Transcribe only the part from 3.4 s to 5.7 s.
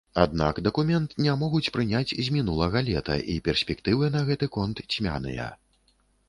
перспектывы на гэты конт цьмяныя.